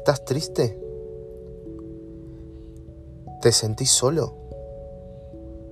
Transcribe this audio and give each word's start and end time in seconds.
¿Estás 0.00 0.24
triste? 0.24 0.80
¿Te 3.42 3.52
sentís 3.52 3.90
solo? 3.90 4.32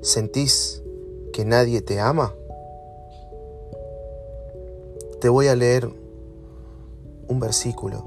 ¿Sentís 0.03 0.83
que 1.33 1.47
nadie 1.47 1.81
te 1.81 1.99
ama? 1.99 2.35
Te 5.19 5.31
voy 5.31 5.49
a 5.49 5.57
leer 5.57 5.89
un 7.29 7.41
versículo 7.41 8.05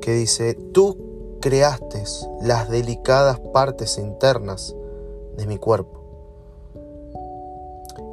que 0.00 0.12
dice, 0.12 0.54
tú 0.54 0.96
creaste 1.40 2.04
las 2.40 2.70
delicadas 2.70 3.40
partes 3.40 3.98
internas 3.98 4.76
de 5.36 5.46
mi 5.48 5.58
cuerpo 5.58 5.98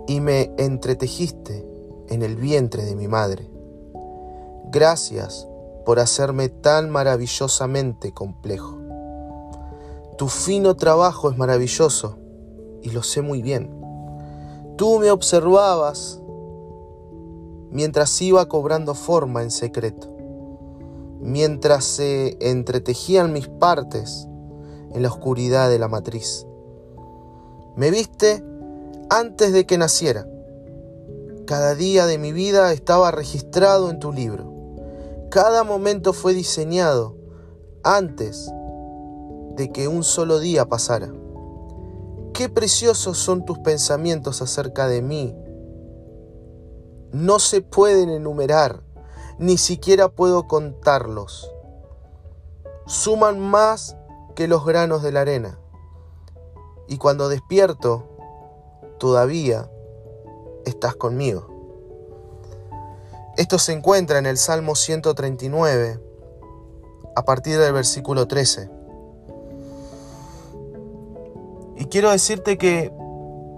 y 0.07 0.19
me 0.19 0.51
entretejiste 0.57 1.63
en 2.09 2.23
el 2.23 2.37
vientre 2.37 2.85
de 2.85 2.95
mi 2.95 3.07
madre. 3.07 3.47
Gracias 4.71 5.47
por 5.85 5.99
hacerme 5.99 6.49
tan 6.49 6.89
maravillosamente 6.89 8.13
complejo. 8.13 8.77
Tu 10.17 10.27
fino 10.27 10.75
trabajo 10.75 11.31
es 11.31 11.37
maravilloso 11.37 12.17
y 12.81 12.91
lo 12.91 13.03
sé 13.03 13.21
muy 13.21 13.41
bien. 13.41 13.69
Tú 14.77 14.99
me 14.99 15.11
observabas 15.11 16.21
mientras 17.71 18.21
iba 18.21 18.47
cobrando 18.47 18.93
forma 18.93 19.41
en 19.41 19.51
secreto, 19.51 20.07
mientras 21.19 21.85
se 21.85 22.37
entretejían 22.39 23.33
mis 23.33 23.47
partes 23.47 24.27
en 24.91 25.01
la 25.01 25.09
oscuridad 25.09 25.69
de 25.69 25.79
la 25.79 25.87
matriz. 25.87 26.45
Me 27.75 27.89
viste 27.89 28.43
antes 29.09 29.53
de 29.53 29.65
que 29.65 29.77
naciera. 29.77 30.27
Cada 31.47 31.75
día 31.75 32.05
de 32.05 32.17
mi 32.17 32.31
vida 32.31 32.71
estaba 32.73 33.11
registrado 33.11 33.89
en 33.89 33.99
tu 33.99 34.11
libro. 34.11 34.50
Cada 35.31 35.63
momento 35.63 36.11
fue 36.11 36.33
diseñado 36.33 37.15
antes 37.83 38.51
de 39.55 39.71
que 39.71 39.87
un 39.87 40.03
solo 40.03 40.39
día 40.39 40.67
pasara. 40.67 41.09
Qué 42.33 42.49
preciosos 42.49 43.17
son 43.17 43.45
tus 43.45 43.57
pensamientos 43.59 44.41
acerca 44.41 44.89
de 44.89 45.01
mí. 45.01 45.33
No 47.13 47.39
se 47.39 47.61
pueden 47.61 48.09
enumerar, 48.09 48.83
ni 49.39 49.57
siquiera 49.57 50.09
puedo 50.09 50.49
contarlos. 50.49 51.49
Suman 52.85 53.39
más 53.39 53.95
que 54.35 54.49
los 54.49 54.65
granos 54.65 55.01
de 55.01 55.13
la 55.13 55.21
arena. 55.21 55.61
Y 56.89 56.97
cuando 56.97 57.29
despierto, 57.29 58.03
todavía 58.99 59.71
estás 60.65 60.93
conmigo. 60.97 61.50
Esto 63.41 63.57
se 63.57 63.73
encuentra 63.73 64.19
en 64.19 64.27
el 64.27 64.37
Salmo 64.37 64.75
139, 64.75 65.99
a 67.15 67.25
partir 67.25 67.57
del 67.57 67.73
versículo 67.73 68.27
13. 68.27 68.69
Y 71.75 71.85
quiero 71.85 72.11
decirte 72.11 72.59
que 72.59 72.93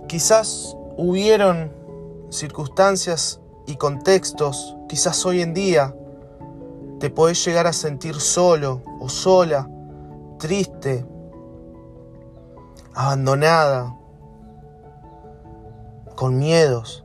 quizás 0.08 0.78
hubieron 0.96 1.74
circunstancias 2.30 3.42
y 3.68 3.76
contextos, 3.76 4.78
quizás 4.88 5.26
hoy 5.26 5.42
en 5.42 5.54
día 5.54 5.94
te 7.02 7.10
podés 7.10 7.44
llegar 7.44 7.68
a 7.68 7.74
sentir 7.74 8.22
solo 8.22 8.82
o 9.02 9.10
sola, 9.10 9.70
triste, 10.40 11.06
abandonada, 12.94 13.98
con 16.16 16.40
miedos. 16.40 17.03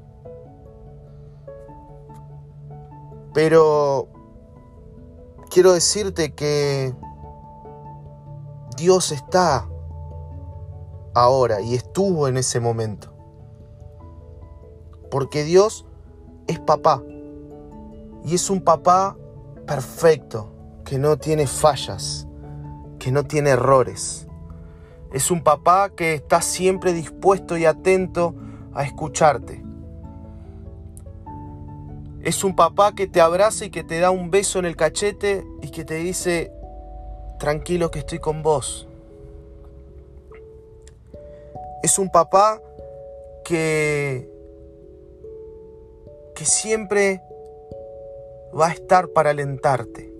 Pero 3.38 4.08
quiero 5.48 5.72
decirte 5.72 6.34
que 6.34 6.92
Dios 8.76 9.12
está 9.12 9.68
ahora 11.14 11.60
y 11.60 11.76
estuvo 11.76 12.26
en 12.26 12.36
ese 12.36 12.58
momento. 12.58 13.14
Porque 15.08 15.44
Dios 15.44 15.86
es 16.48 16.58
papá. 16.58 17.00
Y 18.24 18.34
es 18.34 18.50
un 18.50 18.60
papá 18.60 19.16
perfecto, 19.68 20.50
que 20.84 20.98
no 20.98 21.16
tiene 21.16 21.46
fallas, 21.46 22.26
que 22.98 23.12
no 23.12 23.22
tiene 23.22 23.50
errores. 23.50 24.26
Es 25.12 25.30
un 25.30 25.44
papá 25.44 25.90
que 25.90 26.14
está 26.14 26.42
siempre 26.42 26.92
dispuesto 26.92 27.56
y 27.56 27.66
atento 27.66 28.34
a 28.74 28.82
escucharte. 28.82 29.67
Es 32.28 32.44
un 32.44 32.54
papá 32.54 32.94
que 32.94 33.06
te 33.06 33.22
abraza 33.22 33.64
y 33.64 33.70
que 33.70 33.82
te 33.82 34.00
da 34.00 34.10
un 34.10 34.30
beso 34.30 34.58
en 34.58 34.66
el 34.66 34.76
cachete 34.76 35.46
y 35.62 35.70
que 35.70 35.86
te 35.86 35.94
dice, 35.94 36.52
tranquilo 37.38 37.90
que 37.90 38.00
estoy 38.00 38.18
con 38.18 38.42
vos. 38.42 38.86
Es 41.82 41.98
un 41.98 42.10
papá 42.10 42.60
que, 43.46 44.30
que 46.34 46.44
siempre 46.44 47.22
va 48.54 48.66
a 48.66 48.72
estar 48.72 49.08
para 49.08 49.30
alentarte 49.30 50.12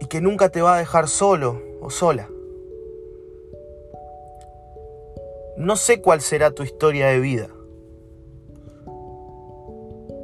y 0.00 0.04
que 0.04 0.20
nunca 0.20 0.50
te 0.50 0.60
va 0.60 0.74
a 0.74 0.78
dejar 0.78 1.08
solo 1.08 1.62
o 1.80 1.88
sola. 1.88 2.28
No 5.56 5.76
sé 5.76 6.02
cuál 6.02 6.20
será 6.20 6.50
tu 6.50 6.62
historia 6.62 7.06
de 7.06 7.20
vida, 7.20 7.48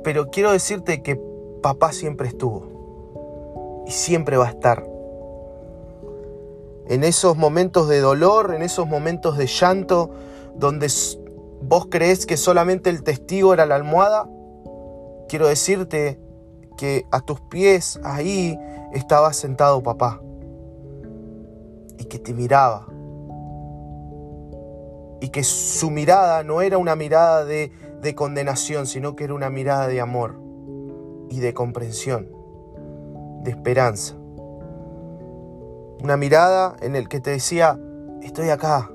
pero 0.05 0.31
quiero 0.31 0.53
decirte 0.53 1.03
que 1.03 1.19
papá 1.63 1.93
siempre 1.93 2.29
estuvo 2.29 3.83
y 3.87 3.91
siempre 3.91 4.37
va 4.37 4.47
a 4.47 4.51
estar. 4.51 4.87
En 6.87 7.03
esos 7.03 7.37
momentos 7.37 7.89
de 7.89 8.01
dolor, 8.01 8.55
en 8.55 8.63
esos 8.63 8.87
momentos 8.87 9.39
de 9.39 9.47
llanto, 9.47 10.11
donde 10.55 10.89
vos 11.63 11.87
crees 11.91 12.27
que 12.27 12.37
solamente 12.37 12.91
el 12.91 13.03
testigo 13.03 13.55
era 13.55 13.65
la 13.65 13.77
almohada, 13.77 14.29
quiero 15.29 15.49
decirte 15.49 16.21
que 16.77 17.07
a 17.11 17.21
tus 17.21 17.41
pies 17.41 17.99
ahí 18.05 18.59
estaba 18.93 19.33
sentado 19.33 19.83
papá 19.83 20.21
y 21.99 22.05
que 22.05 22.19
te 22.19 22.35
miraba 22.35 22.87
y 25.21 25.31
que 25.31 25.43
su 25.43 25.91
mirada 25.91 26.43
no 26.43 26.61
era 26.61 26.77
una 26.77 26.95
mirada 26.97 27.47
de, 27.47 27.73
de 28.05 28.15
condenación, 28.15 28.87
sino 28.87 29.17
que 29.17 29.25
era 29.25 29.35
una 29.35 29.49
mirada 29.49 29.89
de 29.89 30.01
amor 30.01 30.39
y 31.31 31.41
de 31.41 31.55
comprensión, 31.55 32.29
de 33.43 33.51
esperanza. 33.51 34.15
Una 36.03 36.19
mirada 36.19 36.77
en 36.83 36.97
el 36.97 37.09
que 37.09 37.21
te 37.21 37.31
decía, 37.31 37.81
estoy 38.23 38.51
acá. 38.51 38.91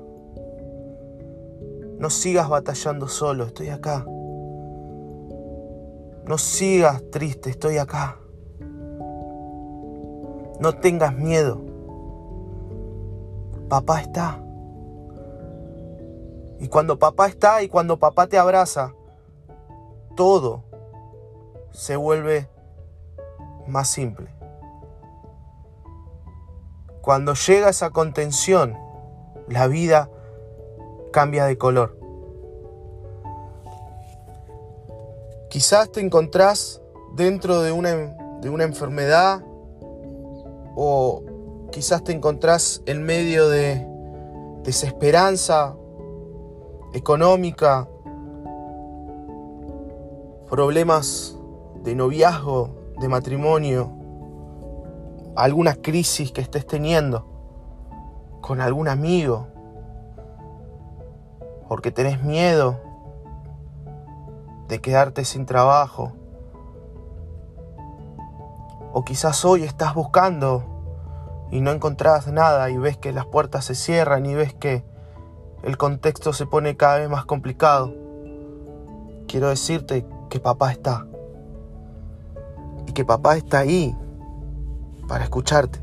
No 1.98 2.08
sigas 2.08 2.48
batallando 2.48 3.08
solo, 3.08 3.44
estoy 3.44 3.70
acá. 3.70 4.06
No 6.26 6.38
sigas 6.38 7.02
triste, 7.10 7.50
estoy 7.50 7.78
acá. 7.78 8.16
No 10.60 10.76
tengas 10.80 11.16
miedo. 11.16 11.60
Papá 13.68 14.02
está. 14.02 14.40
Y 16.60 16.68
cuando 16.68 16.96
papá 16.98 17.26
está 17.26 17.62
y 17.62 17.68
cuando 17.68 17.98
papá 17.98 18.28
te 18.28 18.38
abraza, 18.38 18.94
todo 20.20 20.64
se 21.70 21.96
vuelve 21.96 22.46
más 23.66 23.88
simple. 23.88 24.28
Cuando 27.00 27.32
llega 27.32 27.70
esa 27.70 27.88
contención, 27.88 28.76
la 29.48 29.66
vida 29.66 30.10
cambia 31.10 31.46
de 31.46 31.56
color. 31.56 31.98
Quizás 35.48 35.90
te 35.90 36.00
encontrás 36.00 36.82
dentro 37.14 37.62
de 37.62 37.72
una, 37.72 37.94
de 38.42 38.50
una 38.50 38.64
enfermedad 38.64 39.42
o 40.76 41.22
quizás 41.72 42.04
te 42.04 42.12
encontrás 42.12 42.82
en 42.84 43.04
medio 43.04 43.48
de 43.48 43.86
desesperanza 44.64 45.74
económica, 46.92 47.88
problemas 50.50 51.38
de 51.84 51.94
noviazgo, 51.94 52.70
de 52.98 53.06
matrimonio, 53.06 53.92
alguna 55.36 55.76
crisis 55.76 56.32
que 56.32 56.40
estés 56.40 56.66
teniendo 56.66 57.24
con 58.40 58.60
algún 58.60 58.88
amigo, 58.88 59.46
porque 61.68 61.92
tenés 61.92 62.24
miedo 62.24 62.80
de 64.66 64.80
quedarte 64.80 65.24
sin 65.24 65.46
trabajo, 65.46 66.14
o 68.92 69.04
quizás 69.04 69.44
hoy 69.44 69.62
estás 69.62 69.94
buscando 69.94 70.64
y 71.52 71.60
no 71.60 71.70
encontrás 71.70 72.26
nada 72.26 72.70
y 72.70 72.76
ves 72.76 72.96
que 72.96 73.12
las 73.12 73.24
puertas 73.24 73.66
se 73.66 73.76
cierran 73.76 74.26
y 74.26 74.34
ves 74.34 74.52
que 74.52 74.84
el 75.62 75.76
contexto 75.76 76.32
se 76.32 76.44
pone 76.44 76.76
cada 76.76 76.98
vez 76.98 77.08
más 77.08 77.24
complicado, 77.24 77.94
quiero 79.28 79.48
decirte 79.48 80.04
que 80.30 80.40
papá 80.40 80.72
está. 80.72 81.06
y 82.86 82.92
que 82.92 83.04
papá 83.04 83.36
está 83.36 83.58
ahí 83.58 83.94
para 85.06 85.24
escucharte. 85.24 85.78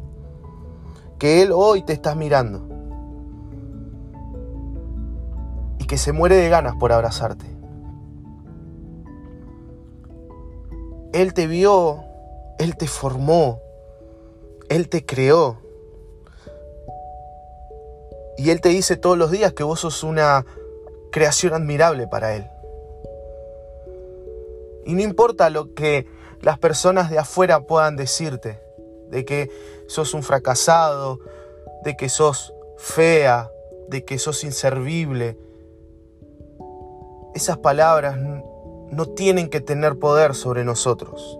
Que 1.19 1.43
Él 1.43 1.51
hoy 1.53 1.83
te 1.83 1.93
está 1.93 2.15
mirando 2.15 2.63
y 5.77 5.85
que 5.85 5.97
se 5.97 6.11
muere 6.11 6.35
de 6.35 6.49
ganas 6.49 6.75
por 6.75 6.91
abrazarte. 6.91 7.45
Él 11.13 11.33
te 11.33 11.47
vio, 11.47 12.03
Él 12.57 12.75
te 12.77 12.87
formó, 12.87 13.59
Él 14.69 14.89
te 14.89 15.05
creó. 15.05 15.59
Y 18.37 18.49
Él 18.49 18.61
te 18.61 18.69
dice 18.69 18.97
todos 18.97 19.17
los 19.17 19.31
días 19.31 19.53
que 19.53 19.63
vos 19.63 19.79
sos 19.79 20.03
una 20.03 20.45
creación 21.11 21.53
admirable 21.53 22.07
para 22.07 22.35
Él. 22.35 22.47
Y 24.87 24.93
no 24.93 25.01
importa 25.01 25.49
lo 25.49 25.73
que 25.73 26.07
las 26.41 26.57
personas 26.59 27.09
de 27.09 27.19
afuera 27.19 27.59
puedan 27.59 27.97
decirte, 27.97 28.61
de 29.09 29.25
que 29.25 29.51
sos 29.87 30.13
un 30.13 30.23
fracasado, 30.23 31.19
de 31.83 31.97
que 31.97 32.07
sos 32.07 32.53
fea, 32.77 33.51
de 33.89 34.05
que 34.05 34.17
sos 34.17 34.45
inservible. 34.45 35.37
Esas 37.35 37.57
palabras 37.57 38.17
no 38.17 39.05
tienen 39.07 39.49
que 39.49 39.59
tener 39.59 39.99
poder 39.99 40.33
sobre 40.33 40.63
nosotros. 40.63 41.37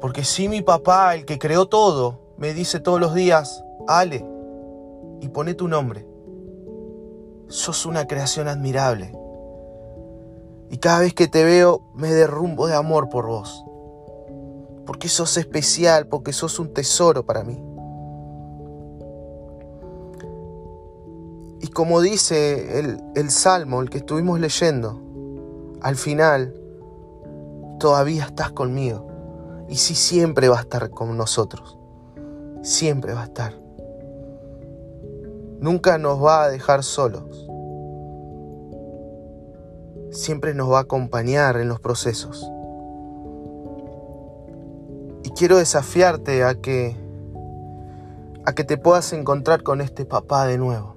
Porque 0.00 0.24
si 0.24 0.48
mi 0.48 0.60
papá, 0.60 1.14
el 1.14 1.24
que 1.24 1.38
creó 1.38 1.66
todo, 1.66 2.18
me 2.36 2.52
dice 2.52 2.80
todos 2.80 2.98
los 2.98 3.14
días, 3.14 3.62
Ale, 3.86 4.26
y 5.20 5.28
pone 5.28 5.54
tu 5.54 5.68
nombre, 5.68 6.04
sos 7.46 7.86
una 7.86 8.08
creación 8.08 8.48
admirable. 8.48 9.12
Y 10.70 10.78
cada 10.78 11.00
vez 11.00 11.14
que 11.14 11.28
te 11.28 11.44
veo 11.44 11.82
me 11.94 12.12
derrumbo 12.12 12.66
de 12.66 12.74
amor 12.74 13.08
por 13.08 13.26
vos. 13.26 13.64
Porque 14.84 15.08
sos 15.08 15.36
especial, 15.36 16.06
porque 16.06 16.32
sos 16.32 16.58
un 16.58 16.72
tesoro 16.72 17.24
para 17.24 17.44
mí. 17.44 17.58
Y 21.60 21.68
como 21.68 22.00
dice 22.00 22.78
el, 22.78 23.02
el 23.14 23.30
Salmo, 23.30 23.80
el 23.80 23.90
que 23.90 23.98
estuvimos 23.98 24.40
leyendo, 24.40 25.00
al 25.80 25.96
final 25.96 26.54
todavía 27.78 28.24
estás 28.24 28.52
conmigo. 28.52 29.06
Y 29.68 29.76
sí, 29.76 29.94
siempre 29.94 30.48
va 30.48 30.58
a 30.58 30.62
estar 30.62 30.90
con 30.90 31.16
nosotros. 31.16 31.78
Siempre 32.62 33.14
va 33.14 33.22
a 33.22 33.26
estar. 33.26 33.54
Nunca 35.60 35.98
nos 35.98 36.22
va 36.22 36.44
a 36.44 36.48
dejar 36.48 36.84
solos 36.84 37.47
siempre 40.10 40.54
nos 40.54 40.70
va 40.70 40.78
a 40.78 40.82
acompañar 40.82 41.56
en 41.56 41.68
los 41.68 41.80
procesos. 41.80 42.50
Y 45.24 45.30
quiero 45.30 45.58
desafiarte 45.58 46.44
a 46.44 46.54
que 46.54 46.96
a 48.48 48.54
que 48.54 48.64
te 48.64 48.78
puedas 48.78 49.12
encontrar 49.12 49.62
con 49.62 49.82
este 49.82 50.06
papá 50.06 50.46
de 50.46 50.56
nuevo, 50.56 50.96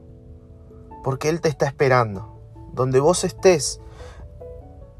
porque 1.03 1.27
él 1.27 1.41
te 1.41 1.49
está 1.49 1.65
esperando. 1.65 2.39
Donde 2.71 3.01
vos 3.01 3.25
estés, 3.25 3.81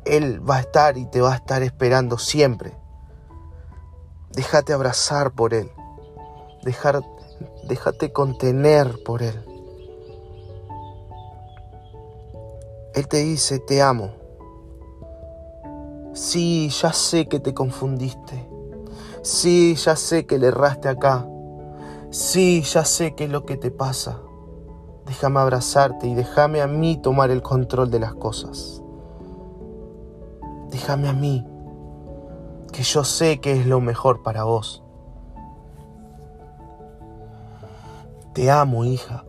él 0.04 0.42
va 0.48 0.58
a 0.58 0.60
estar 0.60 0.98
y 0.98 1.06
te 1.06 1.22
va 1.22 1.32
a 1.32 1.36
estar 1.36 1.64
esperando 1.64 2.18
siempre. 2.18 2.76
Déjate 4.34 4.74
abrazar 4.74 5.32
por 5.32 5.54
él. 5.54 5.72
Dejar, 6.64 7.02
déjate 7.70 8.12
contener 8.12 9.02
por 9.06 9.24
él. 9.24 9.51
Él 12.94 13.08
te 13.08 13.18
dice, 13.18 13.60
te 13.60 13.82
amo. 13.82 14.12
Sí, 16.14 16.70
ya 16.70 16.92
sé 16.92 17.28
que 17.28 17.40
te 17.40 17.54
confundiste. 17.54 18.50
Sí, 19.22 19.76
ya 19.76 19.96
sé 19.96 20.26
que 20.26 20.38
le 20.38 20.48
erraste 20.48 20.90
acá. 20.90 21.26
Sí, 22.10 22.62
ya 22.64 22.84
sé 22.84 23.16
qué 23.16 23.26
es 23.26 23.30
lo 23.30 23.46
que 23.46 23.56
te 23.56 23.72
pasa. 23.72 24.20
Déjame 25.06 25.40
abrazarte 25.40 26.08
y 26.08 26.16
déjame 26.16 26.62
a 26.62 26.68
mí 26.68 26.98
tomar 26.98 27.32
el 27.32 27.42
control 27.42 27.90
de 27.90 28.00
las 28.00 28.14
cosas. 28.14 28.82
Déjame 30.70 31.08
a 31.08 31.14
mí, 31.14 31.46
que 32.72 32.84
yo 32.84 33.04
sé 33.04 33.40
que 33.40 33.54
es 33.54 33.66
lo 33.66 33.80
mejor 33.80 34.24
para 34.24 34.44
vos. 34.44 34.84
Te 38.34 38.50
amo, 38.50 38.86
hija. 38.86 39.26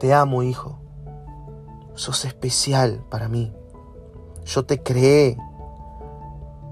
Te 0.00 0.14
amo, 0.14 0.42
hijo. 0.42 0.78
Sos 1.96 2.26
especial 2.26 3.02
para 3.10 3.28
mí. 3.28 3.52
Yo 4.44 4.64
te 4.64 4.82
creé. 4.82 5.36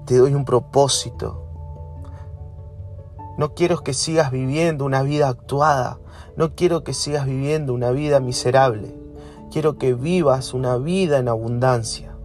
Te 0.05 0.17
doy 0.17 0.35
un 0.35 0.45
propósito. 0.45 1.41
No 3.37 3.53
quiero 3.55 3.83
que 3.83 3.93
sigas 3.93 4.31
viviendo 4.31 4.85
una 4.85 5.01
vida 5.01 5.27
actuada. 5.27 5.99
No 6.37 6.55
quiero 6.55 6.83
que 6.83 6.93
sigas 6.93 7.25
viviendo 7.25 7.73
una 7.73 7.89
vida 7.89 8.19
miserable. 8.19 8.95
Quiero 9.51 9.77
que 9.77 9.93
vivas 9.95 10.53
una 10.53 10.77
vida 10.77 11.17
en 11.17 11.27
abundancia. 11.27 12.15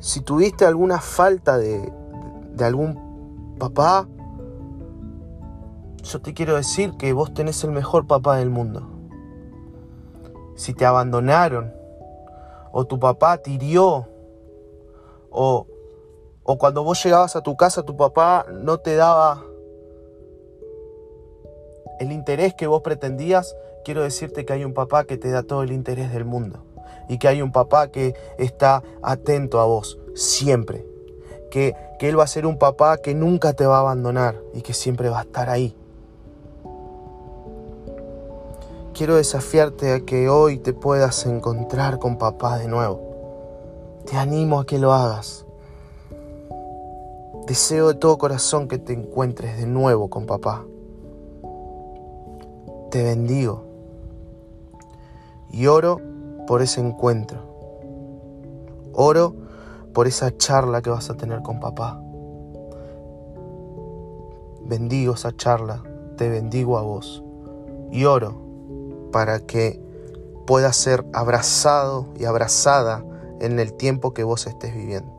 Si 0.00 0.20
tuviste 0.22 0.66
alguna 0.66 1.00
falta 1.00 1.56
de, 1.56 1.92
de 2.52 2.64
algún 2.64 3.56
papá, 3.58 4.08
yo 6.08 6.20
te 6.22 6.32
quiero 6.32 6.56
decir 6.56 6.96
que 6.96 7.12
vos 7.12 7.34
tenés 7.34 7.62
el 7.64 7.70
mejor 7.70 8.06
papá 8.06 8.36
del 8.36 8.48
mundo. 8.48 8.88
Si 10.56 10.72
te 10.72 10.86
abandonaron, 10.86 11.72
o 12.72 12.86
tu 12.86 12.98
papá 12.98 13.36
te 13.38 13.50
hirió, 13.50 14.08
o, 15.30 15.66
o 16.42 16.58
cuando 16.58 16.82
vos 16.82 17.02
llegabas 17.04 17.36
a 17.36 17.42
tu 17.42 17.56
casa 17.56 17.82
tu 17.82 17.96
papá 17.96 18.46
no 18.50 18.78
te 18.78 18.96
daba 18.96 19.44
el 22.00 22.12
interés 22.12 22.54
que 22.54 22.66
vos 22.66 22.80
pretendías, 22.80 23.54
quiero 23.84 24.02
decirte 24.02 24.46
que 24.46 24.54
hay 24.54 24.64
un 24.64 24.72
papá 24.72 25.04
que 25.04 25.18
te 25.18 25.30
da 25.30 25.42
todo 25.42 25.62
el 25.62 25.72
interés 25.72 26.12
del 26.12 26.24
mundo 26.24 26.64
y 27.08 27.18
que 27.18 27.28
hay 27.28 27.42
un 27.42 27.52
papá 27.52 27.88
que 27.88 28.14
está 28.38 28.82
atento 29.02 29.60
a 29.60 29.66
vos 29.66 29.98
siempre. 30.14 30.86
Que, 31.50 31.74
que, 31.98 32.08
Él 32.08 32.18
va 32.18 32.24
a 32.24 32.28
ser 32.28 32.44
un 32.46 32.58
papá 32.58 32.98
que 32.98 33.14
nunca 33.14 33.54
te 33.54 33.66
va 33.66 33.78
a 33.78 33.80
abandonar 33.80 34.40
y 34.52 34.60
que 34.62 34.74
siempre 34.74 35.08
va 35.08 35.20
a 35.20 35.22
estar 35.22 35.48
ahí. 35.48 35.77
Quiero 38.98 39.14
desafiarte 39.14 39.92
a 39.92 40.00
que 40.00 40.28
hoy 40.28 40.58
te 40.58 40.72
puedas 40.72 41.24
encontrar 41.24 42.00
con 42.00 42.18
papá 42.18 42.58
de 42.58 42.66
nuevo. 42.66 43.00
Te 44.04 44.16
animo 44.16 44.58
a 44.58 44.66
que 44.66 44.80
lo 44.80 44.92
hagas. 44.92 45.46
Deseo 47.46 47.86
de 47.86 47.94
todo 47.94 48.18
corazón 48.18 48.66
que 48.66 48.78
te 48.78 48.92
encuentres 48.92 49.56
de 49.56 49.66
nuevo 49.66 50.10
con 50.10 50.26
papá. 50.26 50.64
Te 52.90 53.04
bendigo 53.04 53.62
y 55.52 55.68
oro 55.68 56.00
por 56.48 56.60
ese 56.60 56.80
encuentro. 56.80 57.38
Oro 58.94 59.32
por 59.94 60.08
esa 60.08 60.36
charla 60.36 60.82
que 60.82 60.90
vas 60.90 61.08
a 61.08 61.14
tener 61.14 61.42
con 61.42 61.60
papá. 61.60 62.02
Bendigo 64.64 65.14
esa 65.14 65.36
charla, 65.36 65.84
te 66.16 66.28
bendigo 66.28 66.78
a 66.78 66.82
vos 66.82 67.22
y 67.92 68.04
oro 68.04 68.47
para 69.12 69.40
que 69.40 69.80
puedas 70.46 70.76
ser 70.76 71.04
abrazado 71.12 72.06
y 72.18 72.24
abrazada 72.24 73.04
en 73.40 73.58
el 73.58 73.74
tiempo 73.74 74.14
que 74.14 74.24
vos 74.24 74.46
estés 74.46 74.74
viviendo. 74.74 75.12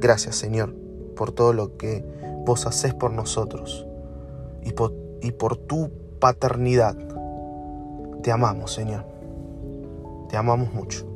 Gracias 0.00 0.36
Señor 0.36 0.74
por 1.16 1.32
todo 1.32 1.52
lo 1.52 1.76
que 1.76 2.04
vos 2.46 2.66
haces 2.66 2.94
por 2.94 3.12
nosotros 3.12 3.86
y 4.62 4.72
por, 4.72 4.94
y 5.20 5.32
por 5.32 5.56
tu 5.56 5.90
paternidad. 6.20 6.96
Te 8.22 8.32
amamos 8.32 8.72
Señor. 8.72 9.04
Te 10.28 10.36
amamos 10.36 10.72
mucho. 10.72 11.06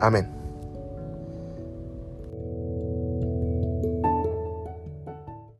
Amén. 0.00 0.39